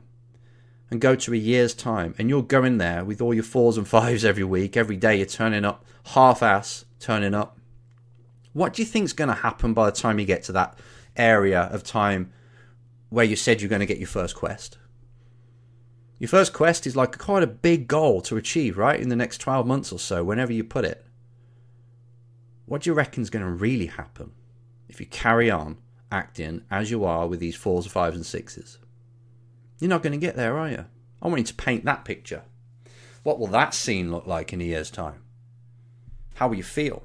and 0.89 1.01
go 1.01 1.15
to 1.15 1.33
a 1.33 1.37
year's 1.37 1.73
time 1.73 2.15
and 2.17 2.29
you're 2.29 2.41
going 2.41 2.77
there 2.77 3.03
with 3.03 3.19
all 3.19 3.33
your 3.33 3.43
fours 3.43 3.77
and 3.77 3.87
fives 3.87 4.23
every 4.23 4.45
week, 4.45 4.77
every 4.77 4.95
day 4.95 5.17
you're 5.17 5.25
turning 5.25 5.65
up, 5.65 5.83
half 6.05 6.41
ass 6.41 6.85
turning 6.99 7.33
up, 7.33 7.57
what 8.53 8.73
do 8.73 8.81
you 8.81 8.85
think's 8.85 9.13
going 9.13 9.27
to 9.27 9.35
happen 9.35 9.73
by 9.73 9.85
the 9.85 9.95
time 9.95 10.19
you 10.19 10.25
get 10.25 10.43
to 10.43 10.51
that 10.53 10.79
area 11.17 11.63
of 11.63 11.83
time 11.83 12.31
where 13.09 13.25
you 13.25 13.35
said 13.35 13.61
you're 13.61 13.69
going 13.69 13.81
to 13.81 13.85
get 13.85 13.99
your 13.99 14.07
first 14.07 14.35
quest? 14.35 14.77
Your 16.19 16.27
first 16.27 16.51
quest 16.51 16.87
is 16.87 16.95
like 16.95 17.17
quite 17.17 17.43
a 17.43 17.47
big 17.47 17.87
goal 17.87 18.21
to 18.21 18.37
achieve, 18.37 18.77
right? 18.77 18.99
In 18.99 19.09
the 19.09 19.15
next 19.15 19.37
12 19.37 19.67
months 19.67 19.91
or 19.91 19.99
so, 19.99 20.23
whenever 20.23 20.51
you 20.51 20.63
put 20.63 20.85
it. 20.85 21.05
What 22.65 22.81
do 22.81 22.89
you 22.89 22.93
reckon 22.93 23.21
is 23.23 23.29
going 23.29 23.45
to 23.45 23.51
really 23.51 23.85
happen 23.85 24.31
if 24.89 24.99
you 24.99 25.05
carry 25.05 25.49
on 25.49 25.77
acting 26.11 26.63
as 26.71 26.89
you 26.89 27.05
are 27.05 27.27
with 27.27 27.39
these 27.39 27.55
fours, 27.55 27.85
fives, 27.85 28.15
and 28.15 28.25
sixes? 28.25 28.79
You're 29.79 29.89
not 29.89 30.01
going 30.01 30.11
to 30.11 30.17
get 30.17 30.35
there, 30.35 30.57
are 30.57 30.69
you? 30.69 30.85
I 31.21 31.27
want 31.27 31.39
you 31.39 31.45
to 31.45 31.53
paint 31.53 31.85
that 31.85 32.03
picture. 32.03 32.43
What 33.23 33.39
will 33.39 33.47
that 33.47 33.73
scene 33.73 34.11
look 34.11 34.25
like 34.25 34.53
in 34.53 34.61
a 34.61 34.65
year's 34.65 34.89
time? 34.89 35.23
How 36.35 36.47
will 36.47 36.55
you 36.55 36.63
feel? 36.63 37.03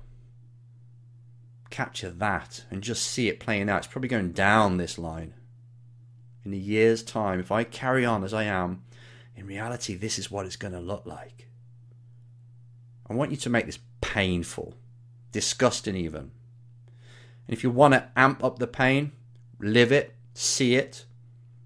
Capture 1.70 2.10
that 2.10 2.64
and 2.70 2.82
just 2.82 3.04
see 3.06 3.28
it 3.28 3.40
playing 3.40 3.68
out. 3.68 3.78
It's 3.78 3.86
probably 3.86 4.08
going 4.08 4.32
down 4.32 4.76
this 4.76 4.98
line. 4.98 5.34
In 6.44 6.52
a 6.52 6.56
year's 6.56 7.02
time, 7.02 7.40
if 7.40 7.52
I 7.52 7.64
carry 7.64 8.04
on 8.04 8.24
as 8.24 8.34
I 8.34 8.44
am, 8.44 8.82
in 9.36 9.46
reality, 9.46 9.94
this 9.94 10.18
is 10.18 10.30
what 10.30 10.46
it's 10.46 10.56
going 10.56 10.74
to 10.74 10.80
look 10.80 11.06
like. 11.06 11.48
I 13.08 13.14
want 13.14 13.30
you 13.30 13.36
to 13.38 13.50
make 13.50 13.66
this 13.66 13.78
painful, 14.00 14.74
disgusting, 15.32 15.96
even. 15.96 16.30
And 17.46 17.56
if 17.56 17.62
you 17.62 17.70
want 17.70 17.94
to 17.94 18.08
amp 18.16 18.44
up 18.44 18.58
the 18.58 18.66
pain, 18.66 19.12
live 19.58 19.92
it, 19.92 20.14
see 20.34 20.76
it, 20.76 21.04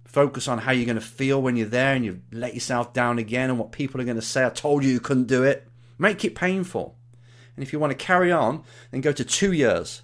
focus 0.04 0.48
on 0.48 0.58
how 0.58 0.72
you're 0.72 0.86
going 0.86 0.94
to 0.96 1.00
feel 1.00 1.42
when 1.42 1.56
you're 1.56 1.68
there 1.68 1.94
and 1.94 2.04
you 2.04 2.22
let 2.32 2.54
yourself 2.54 2.92
down 2.92 3.18
again 3.18 3.50
and 3.50 3.58
what 3.58 3.72
people 3.72 4.00
are 4.00 4.04
going 4.04 4.16
to 4.16 4.22
say. 4.22 4.46
I 4.46 4.50
told 4.50 4.82
you 4.82 4.90
you 4.90 5.00
couldn't 5.00 5.26
do 5.26 5.42
it. 5.42 5.68
Make 5.98 6.24
it 6.24 6.34
painful. 6.34 6.96
And 7.54 7.62
if 7.62 7.72
you 7.72 7.78
want 7.78 7.90
to 7.90 7.96
carry 7.96 8.32
on, 8.32 8.64
then 8.90 9.00
go 9.00 9.12
to 9.12 9.24
two 9.24 9.52
years. 9.52 10.02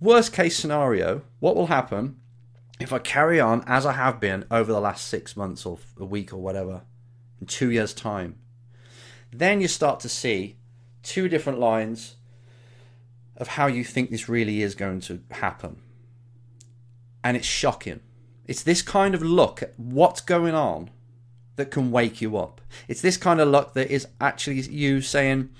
Worst 0.00 0.32
case 0.32 0.56
scenario, 0.56 1.22
what 1.40 1.56
will 1.56 1.66
happen 1.66 2.19
if 2.80 2.92
I 2.92 2.98
carry 2.98 3.38
on 3.38 3.62
as 3.66 3.84
I 3.84 3.92
have 3.92 4.18
been 4.18 4.46
over 4.50 4.72
the 4.72 4.80
last 4.80 5.06
six 5.06 5.36
months 5.36 5.66
or 5.66 5.78
a 5.98 6.04
week 6.04 6.32
or 6.32 6.38
whatever, 6.38 6.82
in 7.40 7.46
two 7.46 7.70
years' 7.70 7.94
time, 7.94 8.36
then 9.30 9.60
you 9.60 9.68
start 9.68 10.00
to 10.00 10.08
see 10.08 10.56
two 11.02 11.28
different 11.28 11.60
lines 11.60 12.16
of 13.36 13.48
how 13.48 13.66
you 13.66 13.84
think 13.84 14.10
this 14.10 14.28
really 14.28 14.62
is 14.62 14.74
going 14.74 15.00
to 15.00 15.20
happen. 15.30 15.80
And 17.22 17.36
it's 17.36 17.46
shocking. 17.46 18.00
It's 18.46 18.62
this 18.62 18.82
kind 18.82 19.14
of 19.14 19.22
look 19.22 19.62
at 19.62 19.78
what's 19.78 20.20
going 20.20 20.54
on 20.54 20.90
that 21.56 21.70
can 21.70 21.90
wake 21.90 22.20
you 22.20 22.36
up. 22.38 22.60
It's 22.88 23.02
this 23.02 23.16
kind 23.16 23.40
of 23.40 23.48
look 23.48 23.74
that 23.74 23.90
is 23.90 24.08
actually 24.20 24.60
you 24.62 25.02
saying, 25.02 25.50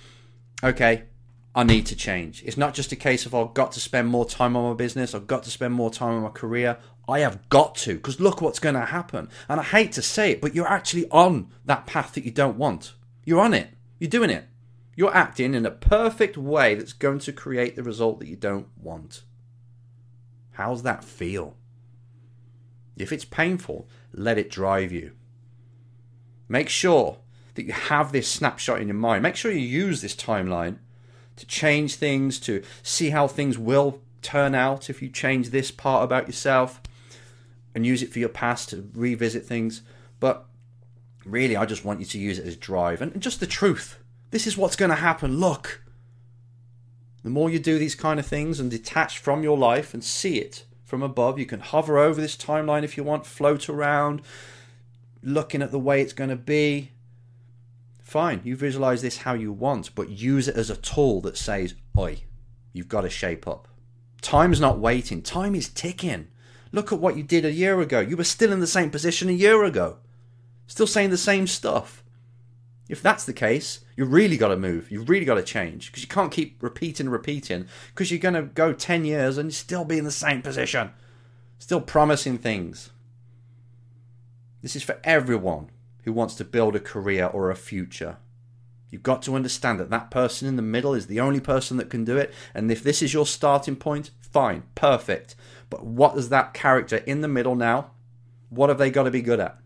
okay, 0.64 1.04
I 1.54 1.64
need 1.64 1.86
to 1.86 1.96
change. 1.96 2.42
It's 2.44 2.56
not 2.56 2.74
just 2.74 2.92
a 2.92 2.96
case 2.96 3.26
of 3.26 3.34
I've 3.34 3.54
got 3.54 3.72
to 3.72 3.80
spend 3.80 4.08
more 4.08 4.24
time 4.24 4.56
on 4.56 4.70
my 4.70 4.76
business, 4.76 5.14
I've 5.14 5.26
got 5.26 5.42
to 5.44 5.50
spend 5.50 5.74
more 5.74 5.90
time 5.90 6.14
on 6.14 6.22
my 6.22 6.28
career. 6.28 6.78
I 7.08 7.20
have 7.20 7.48
got 7.48 7.74
to, 7.76 7.94
because 7.94 8.20
look 8.20 8.40
what's 8.40 8.60
going 8.60 8.76
to 8.76 8.84
happen. 8.84 9.28
And 9.48 9.58
I 9.58 9.64
hate 9.64 9.90
to 9.92 10.02
say 10.02 10.30
it, 10.30 10.40
but 10.40 10.54
you're 10.54 10.68
actually 10.68 11.08
on 11.10 11.48
that 11.64 11.86
path 11.86 12.14
that 12.14 12.24
you 12.24 12.30
don't 12.30 12.56
want. 12.56 12.94
You're 13.24 13.40
on 13.40 13.52
it. 13.52 13.70
You're 13.98 14.10
doing 14.10 14.30
it. 14.30 14.46
You're 14.94 15.14
acting 15.14 15.54
in 15.54 15.66
a 15.66 15.70
perfect 15.72 16.36
way 16.36 16.76
that's 16.76 16.92
going 16.92 17.18
to 17.20 17.32
create 17.32 17.74
the 17.74 17.82
result 17.82 18.20
that 18.20 18.28
you 18.28 18.36
don't 18.36 18.68
want. 18.80 19.24
How's 20.52 20.82
that 20.84 21.02
feel? 21.02 21.56
If 22.96 23.12
it's 23.12 23.24
painful, 23.24 23.88
let 24.12 24.38
it 24.38 24.50
drive 24.50 24.92
you. 24.92 25.12
Make 26.48 26.68
sure 26.68 27.18
that 27.54 27.64
you 27.64 27.72
have 27.72 28.12
this 28.12 28.28
snapshot 28.28 28.80
in 28.80 28.88
your 28.88 28.94
mind. 28.94 29.22
Make 29.22 29.36
sure 29.36 29.50
you 29.50 29.58
use 29.58 30.00
this 30.00 30.14
timeline 30.14 30.78
to 31.40 31.46
change 31.46 31.96
things, 31.96 32.38
to 32.40 32.62
see 32.82 33.10
how 33.10 33.26
things 33.26 33.58
will 33.58 34.00
turn 34.22 34.54
out 34.54 34.90
if 34.90 35.02
you 35.02 35.08
change 35.08 35.50
this 35.50 35.70
part 35.70 36.04
about 36.04 36.26
yourself 36.26 36.80
and 37.74 37.86
use 37.86 38.02
it 38.02 38.12
for 38.12 38.18
your 38.18 38.28
past 38.28 38.68
to 38.70 38.88
revisit 38.94 39.44
things. 39.44 39.82
But 40.20 40.46
really, 41.24 41.56
I 41.56 41.66
just 41.66 41.84
want 41.84 42.00
you 42.00 42.06
to 42.06 42.18
use 42.18 42.38
it 42.38 42.46
as 42.46 42.56
drive 42.56 43.00
and 43.00 43.20
just 43.20 43.40
the 43.40 43.46
truth. 43.46 43.98
This 44.30 44.46
is 44.46 44.56
what's 44.56 44.76
going 44.76 44.90
to 44.90 44.96
happen. 44.96 45.38
Look. 45.38 45.82
The 47.22 47.30
more 47.30 47.50
you 47.50 47.58
do 47.58 47.78
these 47.78 47.94
kind 47.94 48.18
of 48.18 48.26
things 48.26 48.60
and 48.60 48.70
detach 48.70 49.18
from 49.18 49.42
your 49.42 49.58
life 49.58 49.92
and 49.92 50.02
see 50.02 50.38
it 50.38 50.64
from 50.84 51.02
above, 51.02 51.38
you 51.38 51.46
can 51.46 51.60
hover 51.60 51.98
over 51.98 52.20
this 52.20 52.36
timeline 52.36 52.82
if 52.82 52.96
you 52.96 53.04
want, 53.04 53.26
float 53.26 53.68
around, 53.68 54.22
looking 55.22 55.60
at 55.60 55.70
the 55.70 55.78
way 55.78 56.00
it's 56.00 56.14
going 56.14 56.30
to 56.30 56.36
be. 56.36 56.92
Fine, 58.10 58.40
you 58.42 58.56
visualize 58.56 59.02
this 59.02 59.18
how 59.18 59.34
you 59.34 59.52
want, 59.52 59.94
but 59.94 60.08
use 60.08 60.48
it 60.48 60.56
as 60.56 60.68
a 60.68 60.76
tool 60.76 61.20
that 61.20 61.36
says, 61.36 61.76
Oi, 61.96 62.24
you've 62.72 62.88
got 62.88 63.02
to 63.02 63.08
shape 63.08 63.46
up. 63.46 63.68
Time's 64.20 64.60
not 64.60 64.80
waiting, 64.80 65.22
time 65.22 65.54
is 65.54 65.68
ticking. 65.68 66.26
Look 66.72 66.90
at 66.90 66.98
what 66.98 67.16
you 67.16 67.22
did 67.22 67.44
a 67.44 67.52
year 67.52 67.80
ago. 67.80 68.00
You 68.00 68.16
were 68.16 68.24
still 68.24 68.52
in 68.52 68.58
the 68.58 68.66
same 68.66 68.90
position 68.90 69.28
a 69.28 69.32
year 69.32 69.62
ago, 69.62 69.98
still 70.66 70.88
saying 70.88 71.10
the 71.10 71.16
same 71.16 71.46
stuff. 71.46 72.02
If 72.88 73.00
that's 73.00 73.24
the 73.24 73.32
case, 73.32 73.84
you 73.94 74.06
really 74.06 74.36
got 74.36 74.48
to 74.48 74.56
move. 74.56 74.90
You've 74.90 75.08
really 75.08 75.24
got 75.24 75.36
to 75.36 75.42
change 75.44 75.86
because 75.86 76.02
you 76.02 76.08
can't 76.08 76.32
keep 76.32 76.60
repeating 76.60 77.10
repeating 77.10 77.68
because 77.94 78.10
you're 78.10 78.18
going 78.18 78.34
to 78.34 78.42
go 78.42 78.72
10 78.72 79.04
years 79.04 79.38
and 79.38 79.54
still 79.54 79.84
be 79.84 79.98
in 79.98 80.04
the 80.04 80.10
same 80.10 80.42
position, 80.42 80.90
still 81.60 81.80
promising 81.80 82.38
things. 82.38 82.90
This 84.62 84.74
is 84.74 84.82
for 84.82 84.98
everyone 85.04 85.70
who 86.10 86.14
wants 86.14 86.34
to 86.34 86.44
build 86.44 86.74
a 86.74 86.80
career 86.80 87.26
or 87.26 87.50
a 87.50 87.54
future. 87.54 88.16
You've 88.90 89.04
got 89.04 89.22
to 89.22 89.36
understand 89.36 89.78
that 89.78 89.90
that 89.90 90.10
person 90.10 90.48
in 90.48 90.56
the 90.56 90.62
middle 90.62 90.92
is 90.92 91.06
the 91.06 91.20
only 91.20 91.38
person 91.38 91.76
that 91.76 91.88
can 91.88 92.04
do 92.04 92.16
it. 92.16 92.34
And 92.52 92.72
if 92.72 92.82
this 92.82 93.00
is 93.00 93.14
your 93.14 93.26
starting 93.26 93.76
point, 93.76 94.10
fine, 94.20 94.64
perfect. 94.74 95.36
But 95.70 95.84
what 95.84 96.16
does 96.16 96.28
that 96.30 96.52
character 96.52 96.96
in 96.96 97.20
the 97.20 97.28
middle 97.28 97.54
now? 97.54 97.92
What 98.48 98.70
have 98.70 98.78
they 98.78 98.90
got 98.90 99.04
to 99.04 99.12
be 99.12 99.22
good 99.22 99.38
at? 99.38 99.56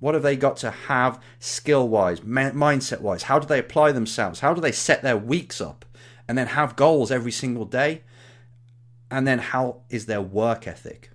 What 0.00 0.14
have 0.14 0.24
they 0.24 0.34
got 0.34 0.56
to 0.58 0.72
have 0.72 1.22
skill 1.38 1.88
wise, 1.88 2.18
mindset 2.20 3.00
wise? 3.00 3.22
How 3.22 3.38
do 3.38 3.46
they 3.46 3.60
apply 3.60 3.92
themselves? 3.92 4.40
How 4.40 4.52
do 4.52 4.60
they 4.60 4.72
set 4.72 5.02
their 5.02 5.16
weeks 5.16 5.60
up 5.60 5.84
and 6.26 6.36
then 6.36 6.48
have 6.48 6.74
goals 6.74 7.12
every 7.12 7.30
single 7.30 7.66
day? 7.66 8.02
And 9.12 9.28
then 9.28 9.38
how 9.38 9.82
is 9.90 10.06
their 10.06 10.20
work 10.20 10.66
ethic? 10.66 11.12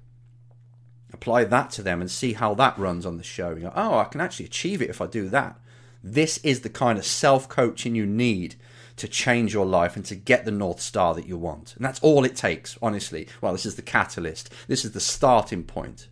Apply 1.11 1.43
that 1.43 1.71
to 1.71 1.81
them 1.81 2.01
and 2.01 2.09
see 2.09 2.33
how 2.33 2.53
that 2.55 2.77
runs 2.77 3.05
on 3.05 3.17
the 3.17 3.23
show. 3.23 3.51
You 3.51 3.61
go, 3.61 3.73
oh, 3.75 3.97
I 3.97 4.05
can 4.05 4.21
actually 4.21 4.45
achieve 4.45 4.81
it 4.81 4.89
if 4.89 5.01
I 5.01 5.07
do 5.07 5.27
that. 5.29 5.59
This 6.03 6.37
is 6.39 6.61
the 6.61 6.69
kind 6.69 6.97
of 6.97 7.05
self 7.05 7.49
coaching 7.49 7.95
you 7.95 8.05
need 8.05 8.55
to 8.97 9.07
change 9.07 9.53
your 9.53 9.65
life 9.65 9.95
and 9.95 10.05
to 10.05 10.15
get 10.15 10.45
the 10.45 10.51
North 10.51 10.81
Star 10.81 11.13
that 11.15 11.25
you 11.25 11.37
want. 11.37 11.75
And 11.75 11.85
that's 11.85 12.01
all 12.01 12.25
it 12.25 12.35
takes, 12.35 12.77
honestly. 12.81 13.27
Well, 13.41 13.53
this 13.53 13.65
is 13.65 13.75
the 13.75 13.81
catalyst, 13.81 14.53
this 14.67 14.85
is 14.85 14.91
the 14.91 14.99
starting 14.99 15.63
point. 15.63 16.09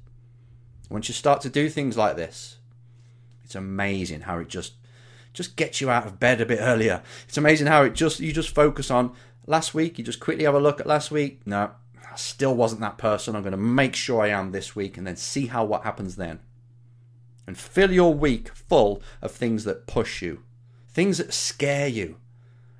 Once 0.89 1.09
you 1.09 1.13
start 1.13 1.41
to 1.41 1.49
do 1.49 1.69
things 1.69 1.97
like 1.97 2.15
this, 2.15 2.57
it's 3.43 3.55
amazing 3.55 4.21
how 4.21 4.39
it 4.39 4.47
just 4.47 4.73
just 5.33 5.55
gets 5.55 5.79
you 5.81 5.89
out 5.89 6.07
of 6.07 6.19
bed 6.19 6.41
a 6.41 6.45
bit 6.45 6.59
earlier. 6.61 7.03
It's 7.27 7.37
amazing 7.37 7.67
how 7.67 7.83
it 7.83 7.93
just 7.93 8.19
you 8.19 8.31
just 8.31 8.55
focus 8.55 8.89
on 8.89 9.13
last 9.45 9.73
week, 9.73 9.97
you 9.97 10.03
just 10.03 10.19
quickly 10.19 10.45
have 10.45 10.55
a 10.55 10.59
look 10.59 10.79
at 10.79 10.87
last 10.87 11.11
week. 11.11 11.41
No, 11.45 11.71
still 12.19 12.55
wasn't 12.55 12.81
that 12.81 12.97
person. 12.97 13.35
I'm 13.35 13.43
going 13.43 13.51
to 13.51 13.57
make 13.57 13.95
sure 13.95 14.21
I 14.21 14.29
am 14.29 14.51
this 14.51 14.75
week 14.75 14.97
and 14.97 15.05
then 15.05 15.15
see 15.15 15.47
how 15.47 15.65
what 15.65 15.83
happens 15.83 16.15
then. 16.15 16.39
And 17.45 17.57
fill 17.57 17.91
your 17.91 18.13
week 18.13 18.49
full 18.49 19.01
of 19.21 19.31
things 19.31 19.63
that 19.63 19.87
push 19.87 20.21
you, 20.21 20.43
things 20.89 21.17
that 21.17 21.33
scare 21.33 21.87
you, 21.87 22.17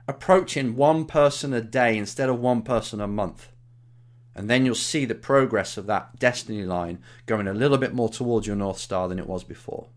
approaching 0.08 0.76
one 0.76 1.06
person 1.06 1.54
a 1.54 1.62
day 1.62 1.98
instead 1.98 2.30
of 2.30 2.40
one 2.40 2.62
person 2.62 3.00
a 3.00 3.08
month. 3.08 3.52
And 4.36 4.50
then 4.50 4.66
you'll 4.66 4.76
see 4.76 5.06
the 5.06 5.16
progress 5.16 5.78
of 5.78 5.88
that 5.88 6.20
destiny 6.20 6.64
line 6.64 7.00
going 7.26 7.48
a 7.48 7.54
little 7.54 7.78
bit 7.78 7.94
more 7.94 8.10
towards 8.10 8.46
your 8.46 8.56
North 8.56 8.78
Star 8.78 9.08
than 9.08 9.20
it 9.20 9.28
was 9.28 9.44
before. 9.44 9.88